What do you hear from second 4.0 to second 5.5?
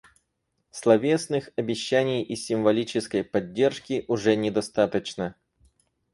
уже недостаточно.